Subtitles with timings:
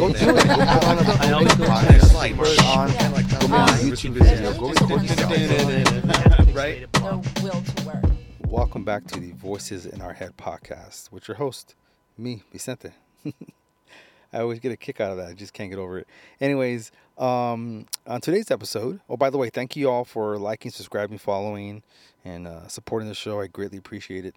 [0.00, 0.46] go do it.
[0.46, 3.10] Go on a I always go on to a the site, like, on Yeah.
[3.38, 4.54] go on YouTube video.
[4.54, 6.56] Go record yourself.
[6.56, 6.90] right?
[6.90, 8.04] the will to work.
[8.48, 11.74] Welcome back to the Voices in Our Head podcast with your host,
[12.16, 12.92] me, Vicente.
[14.32, 15.28] I always get a kick out of that.
[15.28, 16.08] I just can't get over it.
[16.40, 21.18] Anyways, um, on today's episode, oh, by the way, thank you all for liking, subscribing,
[21.18, 21.82] following,
[22.24, 23.38] and uh, supporting the show.
[23.38, 24.34] I greatly appreciate it.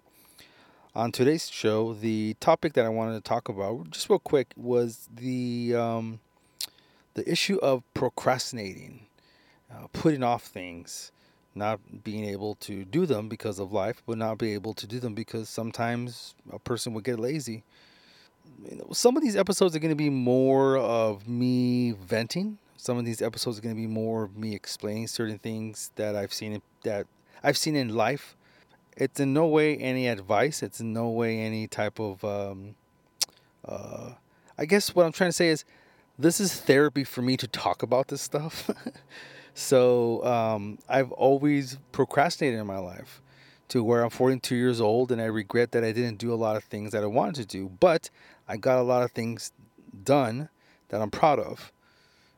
[0.96, 5.08] On today's show, the topic that I wanted to talk about, just real quick, was
[5.12, 6.20] the um,
[7.14, 9.06] the issue of procrastinating,
[9.72, 11.10] uh, putting off things,
[11.52, 15.00] not being able to do them because of life, but not be able to do
[15.00, 17.64] them because sometimes a person would get lazy.
[18.92, 22.58] Some of these episodes are going to be more of me venting.
[22.76, 26.14] Some of these episodes are going to be more of me explaining certain things that
[26.14, 27.08] I've seen that
[27.42, 28.36] I've seen in life.
[28.96, 30.62] It's in no way any advice.
[30.62, 32.24] It's in no way any type of.
[32.24, 32.76] Um,
[33.64, 34.12] uh,
[34.56, 35.64] I guess what I'm trying to say is,
[36.18, 38.70] this is therapy for me to talk about this stuff.
[39.54, 43.20] so um, I've always procrastinated in my life
[43.68, 46.56] to where I'm 42 years old and I regret that I didn't do a lot
[46.56, 47.68] of things that I wanted to do.
[47.80, 48.10] But
[48.46, 49.52] I got a lot of things
[50.04, 50.50] done
[50.88, 51.72] that I'm proud of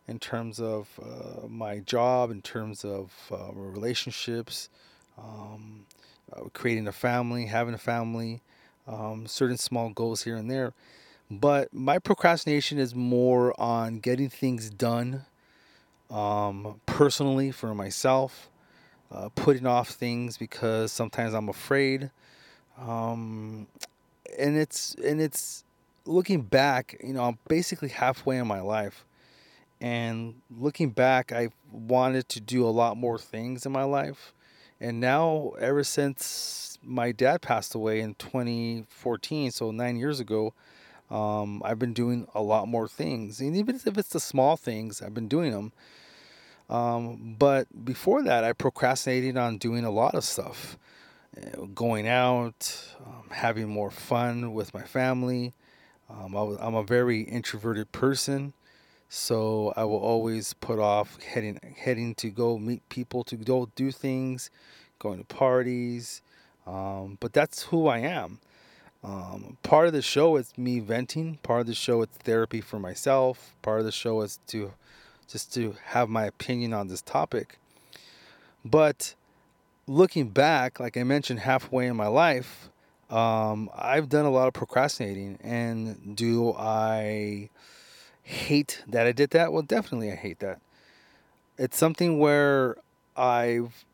[0.09, 4.69] in terms of uh, my job, in terms of uh, relationships,
[5.19, 5.85] um,
[6.33, 8.43] uh, creating a family, having a family,
[8.87, 10.73] um, certain small goals here and there.
[11.31, 15.25] But my procrastination is more on getting things done
[16.11, 18.49] um, personally for myself,
[19.11, 22.11] uh, putting off things because sometimes I'm afraid.
[22.81, 23.67] Um,
[24.39, 25.65] and it's and it's
[26.05, 29.05] looking back, you know, I'm basically halfway in my life.
[29.81, 34.33] And looking back, I wanted to do a lot more things in my life.
[34.81, 40.53] And now, ever since my dad passed away in 2014, so nine years ago,
[41.11, 43.41] um, I've been doing a lot more things.
[43.41, 45.73] And even if it's the small things, I've been doing them.
[46.69, 50.77] Um, but before that, I procrastinated on doing a lot of stuff
[51.37, 55.55] uh, going out, um, having more fun with my family.
[56.11, 58.53] Um, I I'm a very introverted person,
[59.09, 63.93] so I will always put off heading heading to go meet people, to go do
[63.93, 64.51] things,
[64.99, 66.23] going to parties.
[66.67, 68.41] Um, but that's who I am.
[69.05, 71.39] Um, part of the show is me venting.
[71.45, 73.55] Part of the show is therapy for myself.
[73.63, 74.73] Part of the show is to
[75.29, 77.59] just to have my opinion on this topic.
[78.65, 79.15] But
[79.87, 82.69] looking back, like I mentioned, halfway in my life,
[83.11, 85.39] um, I've done a lot of procrastinating.
[85.43, 87.51] And do I
[88.27, 89.53] hate that I did that?
[89.53, 90.61] Well, definitely I hate that.
[91.59, 92.77] It's something where
[93.17, 93.85] I've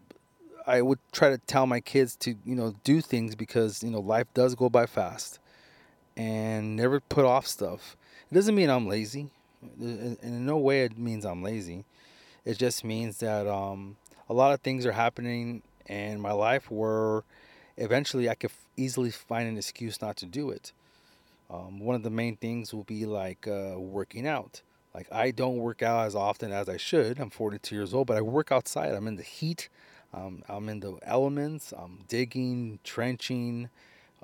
[0.67, 4.01] I would try to tell my kids to you know do things because you know
[4.01, 5.39] life does go by fast,
[6.17, 7.97] and never put off stuff.
[8.31, 9.31] It doesn't mean I'm lazy.
[9.79, 11.85] In in no way it means I'm lazy.
[12.45, 13.97] It just means that um,
[14.29, 17.23] a lot of things are happening in my life where
[17.77, 20.73] eventually I could easily find an excuse not to do it.
[21.53, 24.63] Um, one of the main things will be like uh, working out.
[24.95, 27.19] Like I don't work out as often as I should.
[27.19, 28.93] I'm 42 years old, but I work outside.
[28.93, 29.69] I'm in the heat.
[30.15, 31.73] Um, I'm in the elements.
[31.77, 33.71] I'm digging, trenching,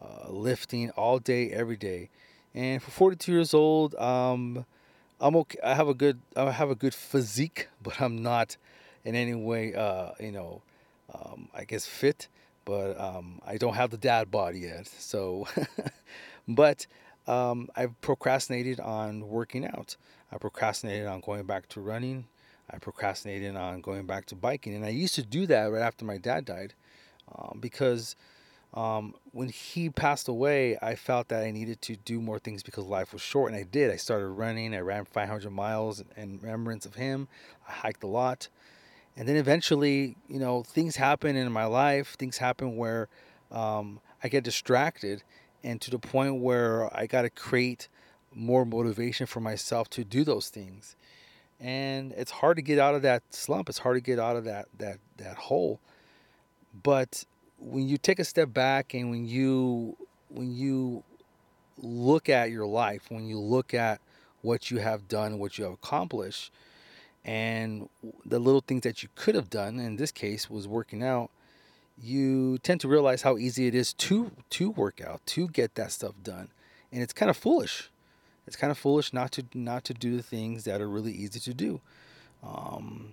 [0.01, 2.11] uh, lifting all day, every day.
[2.55, 4.65] And for 42 years old, um,
[5.21, 5.59] I'm okay.
[5.65, 8.57] I have a good, I have a good physique, but I'm not
[9.05, 10.63] in any way, uh, you know,
[11.15, 12.29] um, I guess fit.
[12.65, 14.87] But um, I don't have the dad body yet.
[14.87, 15.49] So,
[16.49, 16.87] but
[17.29, 19.97] um, I've procrastinated on working out.
[20.33, 22.27] I procrastinated on going back to running.
[22.71, 26.05] I procrastinated on going back to biking, and I used to do that right after
[26.05, 26.75] my dad died,
[27.35, 28.17] um, because
[28.75, 32.85] um, when he passed away, I felt that I needed to do more things because
[32.85, 33.91] life was short, and I did.
[33.91, 34.75] I started running.
[34.75, 37.29] I ran 500 miles in remembrance of him.
[37.67, 38.49] I hiked a lot,
[39.17, 42.17] and then eventually, you know, things happen in my life.
[42.19, 43.09] Things happen where
[43.51, 45.23] um, I get distracted,
[45.63, 47.89] and to the point where I got to create
[48.35, 50.97] more motivation for myself to do those things
[51.61, 53.69] and it's hard to get out of that slump.
[53.69, 55.81] It's hard to get out of that that that hole.
[56.83, 57.25] But
[57.59, 59.97] when you take a step back and when you
[60.29, 61.03] when you
[61.77, 64.01] look at your life, when you look at
[64.43, 66.53] what you have done, what you have accomplished,
[67.25, 67.89] and
[68.25, 71.31] the little things that you could have done, in this case was working out,
[72.01, 75.93] you tend to realize how easy it is to to work out, to get that
[75.93, 76.49] stuff done.
[76.93, 77.91] And it's kind of foolish
[78.49, 81.39] it's kind of foolish not to not to do the things that are really easy
[81.39, 81.83] to do.
[82.43, 83.13] Um,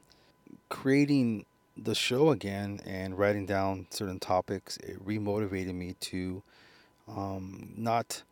[0.69, 1.45] creating
[1.75, 6.41] the show again and writing down certain topics it remotivated me to
[7.09, 8.23] um, not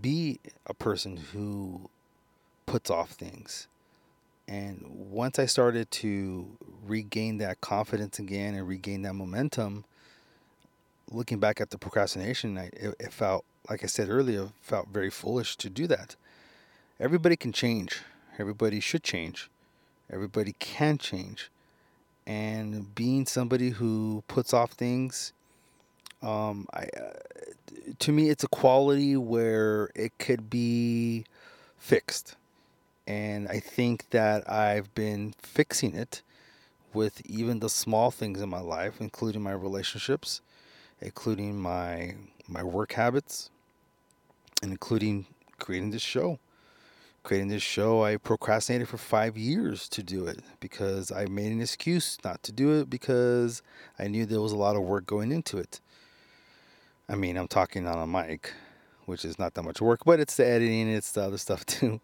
[0.00, 1.88] be a person who
[2.66, 3.68] puts off things.
[4.50, 9.84] And once I started to regain that confidence again and regain that momentum,
[11.08, 15.08] looking back at the procrastination, I, it, it felt, like I said earlier, felt very
[15.08, 16.16] foolish to do that.
[16.98, 18.00] Everybody can change.
[18.40, 19.48] Everybody should change.
[20.12, 21.48] Everybody can change.
[22.26, 25.32] And being somebody who puts off things,
[26.22, 27.12] um, I, uh,
[28.00, 31.24] to me, it's a quality where it could be
[31.78, 32.34] fixed.
[33.10, 36.22] And I think that I've been fixing it
[36.94, 40.42] with even the small things in my life, including my relationships,
[41.00, 42.14] including my
[42.46, 43.50] my work habits,
[44.62, 45.26] and including
[45.58, 46.38] creating this show.
[47.24, 51.60] Creating this show, I procrastinated for five years to do it because I made an
[51.60, 53.60] excuse not to do it because
[53.98, 55.80] I knew there was a lot of work going into it.
[57.08, 58.52] I mean, I'm talking on a mic,
[59.06, 62.00] which is not that much work, but it's the editing, it's the other stuff too.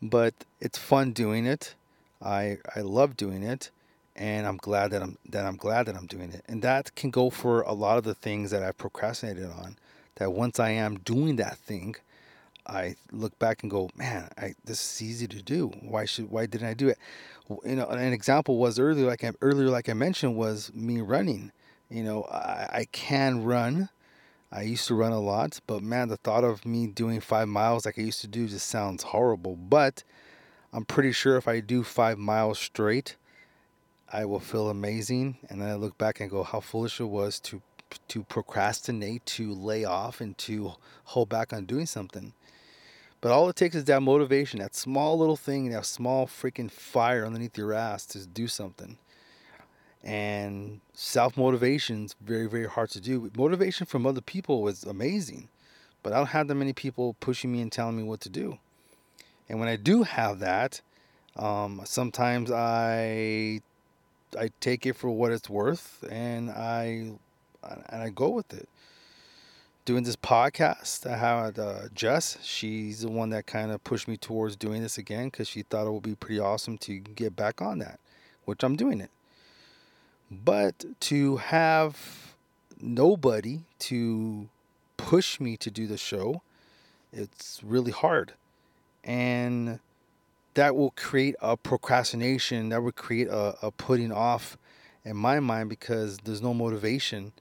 [0.00, 1.74] But it's fun doing it.
[2.22, 3.70] I I love doing it,
[4.16, 6.44] and I'm glad that I'm that I'm glad that I'm doing it.
[6.48, 9.76] And that can go for a lot of the things that I procrastinated on.
[10.16, 11.94] That once I am doing that thing,
[12.66, 15.68] I look back and go, man, I, this is easy to do.
[15.80, 16.98] Why should why didn't I do it?
[17.64, 21.50] You know, an example was earlier, like I, earlier, like I mentioned, was me running.
[21.88, 23.88] You know, I, I can run.
[24.50, 27.84] I used to run a lot, but man, the thought of me doing five miles
[27.84, 29.56] like I used to do just sounds horrible.
[29.56, 30.04] But
[30.72, 33.16] I'm pretty sure if I do five miles straight,
[34.10, 35.36] I will feel amazing.
[35.50, 37.62] And then I look back and go, how foolish it was to
[38.08, 40.74] to procrastinate, to lay off, and to
[41.04, 42.34] hold back on doing something.
[43.20, 47.26] But all it takes is that motivation, that small little thing, that small freaking fire
[47.26, 48.98] underneath your ass to do something.
[50.04, 53.30] And self motivation is very, very hard to do.
[53.36, 55.48] Motivation from other people is amazing,
[56.02, 58.58] but I don't have that many people pushing me and telling me what to do.
[59.48, 60.80] And when I do have that,
[61.36, 63.60] um, sometimes I
[64.38, 67.12] I take it for what it's worth, and I
[67.62, 68.68] and I go with it.
[69.84, 72.36] Doing this podcast, I had uh, Jess.
[72.42, 75.86] She's the one that kind of pushed me towards doing this again because she thought
[75.86, 77.98] it would be pretty awesome to get back on that,
[78.44, 79.10] which I'm doing it.
[80.30, 82.34] But to have
[82.80, 84.48] nobody to
[84.96, 86.42] push me to do the show,
[87.12, 88.34] it's really hard.
[89.02, 89.80] And
[90.54, 94.58] that will create a procrastination, that would create a, a putting off
[95.04, 97.32] in my mind because there's no motivation.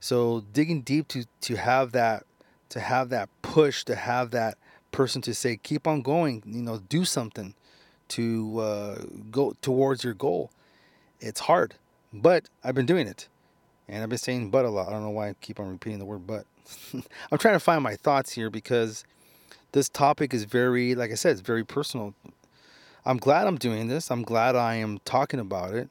[0.00, 2.24] So digging deep to to have that
[2.70, 4.58] to have that push, to have that
[4.90, 7.54] person to say, keep on going, you know, do something
[8.08, 10.50] to uh, go towards your goal.
[11.20, 11.74] It's hard.
[12.12, 13.28] But I've been doing it.
[13.88, 14.88] And I've been saying but a lot.
[14.88, 16.44] I don't know why I keep on repeating the word but.
[17.30, 19.04] I'm trying to find my thoughts here because
[19.72, 22.14] this topic is very, like I said, it's very personal.
[23.04, 24.10] I'm glad I'm doing this.
[24.10, 25.88] I'm glad I am talking about it.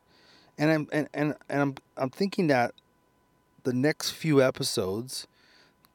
[0.58, 2.74] And I'm and, and, and I'm I'm thinking that
[3.64, 5.28] the next few episodes,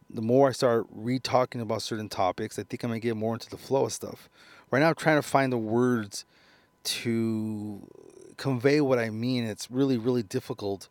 [0.09, 3.51] the more I start re-talking about certain topics, I think I'm gonna get more into
[3.51, 4.29] the flow of stuff.
[4.71, 6.25] Right now I'm trying to find the words
[6.83, 7.81] to
[8.41, 9.45] convey what I mean.
[9.45, 10.89] It's really, really difficult.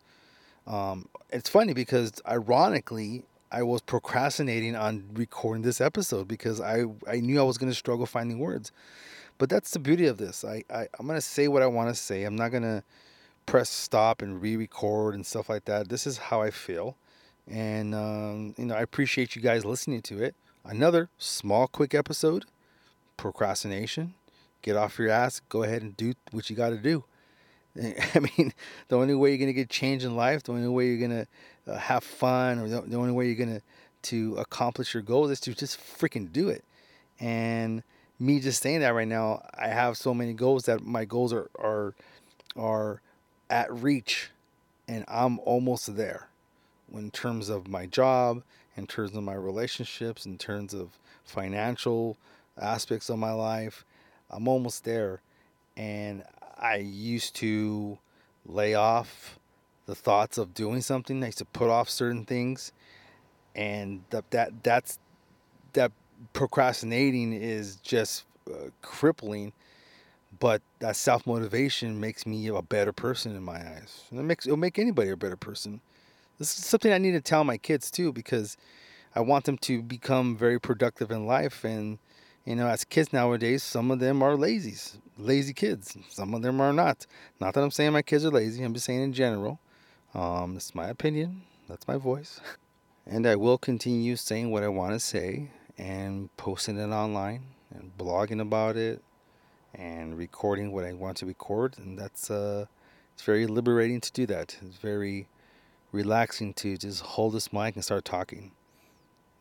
[0.68, 7.20] Um, it's funny because ironically, I was procrastinating on recording this episode because I, I
[7.20, 8.72] knew I was going to struggle finding words.
[9.40, 10.46] But that's the beauty of this.
[10.46, 12.24] I, I, I'm going to say what I want to say.
[12.24, 12.84] I'm not going to
[13.48, 15.90] press stop and re record and stuff like that.
[15.90, 16.98] This is how I feel.
[17.48, 20.36] And, um, you know, I appreciate you guys listening to it.
[20.64, 22.46] Another small, quick episode
[23.18, 24.14] procrastination.
[24.62, 25.42] Get off your ass.
[25.50, 27.06] Go ahead and do what you got to do.
[28.16, 28.54] I mean,
[28.88, 31.28] the only way you're gonna get change in life, the only way you're gonna
[31.68, 33.62] uh, have fun, or the, the only way you're gonna
[34.02, 36.64] to accomplish your goals is to just freaking do it.
[37.20, 37.84] And
[38.20, 41.50] me just saying that right now, I have so many goals that my goals are
[41.58, 41.94] are
[42.56, 43.02] are
[43.50, 44.32] at reach,
[44.88, 46.28] and I'm almost there.
[46.94, 48.42] In terms of my job,
[48.76, 52.18] in terms of my relationships, in terms of financial
[52.60, 53.86] aspects of my life,
[54.32, 55.22] I'm almost there,
[55.78, 56.24] and
[56.60, 57.98] I used to
[58.46, 59.40] lay off
[59.86, 61.24] the thoughts of doing something.
[61.24, 62.72] I used to put off certain things,
[63.56, 65.00] and that that that's
[65.74, 65.92] that
[66.34, 69.54] procrastinating is just uh, crippling.
[70.40, 74.04] But that self motivation makes me a better person in my eyes.
[74.12, 75.82] And it makes it'll make anybody a better person.
[76.38, 78.56] This is something I need to tell my kids too because
[79.16, 81.64] I want them to become very productive in life.
[81.64, 82.00] And
[82.50, 84.76] you know, as kids nowadays, some of them are lazy
[85.20, 85.98] lazy kids.
[86.10, 87.06] Some of them are not.
[87.40, 88.64] Not that I'm saying my kids are lazy.
[88.64, 89.60] I'm just saying in general.
[90.14, 91.44] Um, it's my opinion.
[91.68, 92.40] That's my voice.
[93.12, 97.42] And I will continue saying what I want to say and posting it online
[97.74, 99.02] and blogging about it
[99.74, 102.68] and recording what I want to record, and that's uh,
[103.16, 104.58] it's very liberating to do that.
[104.62, 105.28] It's very
[105.92, 108.52] relaxing to just hold this mic and start talking.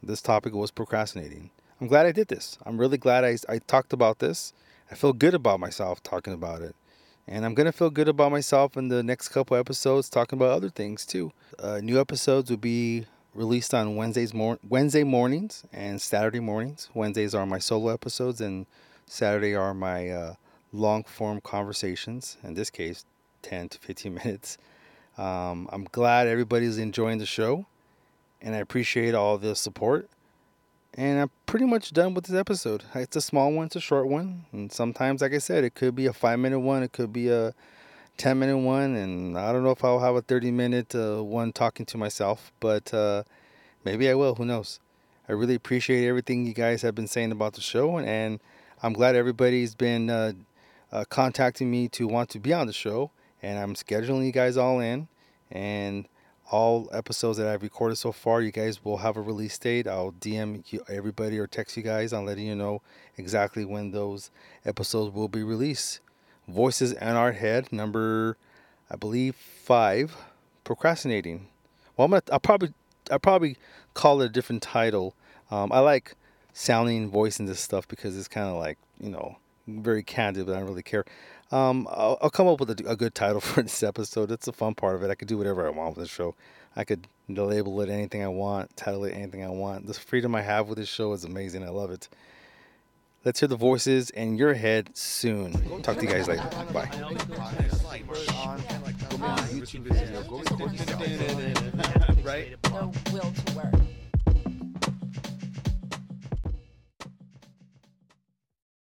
[0.03, 1.51] This topic was procrastinating.
[1.81, 2.59] I'm glad I did this.
[2.67, 4.53] I'm really glad I, I talked about this.
[4.91, 6.75] I feel good about myself talking about it.
[7.29, 10.51] And I'm going to feel good about myself in the next couple episodes talking about
[10.51, 11.31] other things too.
[11.59, 16.89] Uh, new episodes will be released on Wednesdays mor- Wednesday mornings and Saturday mornings.
[16.95, 18.67] Wednesdays are my solo episodes and
[19.07, 20.35] Saturday are my uh,
[20.73, 22.39] long form conversations.
[22.43, 23.05] In this case,
[23.43, 24.59] 10 to 15 minutes.
[25.17, 27.67] Um, I'm glad everybody's enjoying the show
[28.43, 30.09] and I appreciate all the support.
[30.95, 32.85] And I'm pretty much done with this episode.
[32.95, 34.47] It's a small one, it's a short one.
[34.53, 37.29] And sometimes, like I said, it could be a five minute one, it could be
[37.29, 37.55] a
[38.17, 38.97] 10 minute one.
[38.97, 42.53] And I don't know if I'll have a 30 minute uh, one talking to myself,
[42.61, 43.23] but uh,
[43.85, 44.35] maybe I will.
[44.35, 44.81] Who knows?
[45.29, 47.99] I really appreciate everything you guys have been saying about the show.
[47.99, 48.41] And
[48.83, 50.33] I'm glad everybody's been uh,
[50.91, 53.11] uh contacting me to want to be on the show.
[53.43, 55.07] And I'm scheduling you guys all in.
[55.51, 56.09] And
[56.51, 59.87] all episodes that I've recorded so far, you guys will have a release date.
[59.87, 62.83] I'll DM you, everybody or text you guys on letting you know
[63.17, 64.31] exactly when those
[64.65, 66.01] episodes will be released.
[66.47, 68.39] Voices in Our Head, number,
[68.91, 70.17] I believe, five,
[70.65, 71.49] procrastinating.
[71.97, 72.73] Well, I'm gonna, I'll probably,
[73.11, 73.57] I'll probably
[73.93, 75.15] call it a different title.
[75.51, 76.15] Um, I like
[76.55, 79.37] sounding voice and this stuff because it's kind of like, you know,
[79.67, 81.05] very candid, but I don't really care.
[81.51, 84.31] Um, I'll, I'll, come up with a, a, good title for this episode.
[84.31, 85.11] It's a fun part of it.
[85.11, 86.35] I could do whatever I want with this show.
[86.77, 89.87] I could label it anything I want, title it anything I want.
[89.87, 91.65] The freedom I have with this show is amazing.
[91.65, 92.09] I love it.
[93.25, 95.83] Let's hear the voices in your head soon.
[95.83, 96.49] Talk to you guys later.
[96.73, 96.89] Bye.
[102.23, 102.57] Right?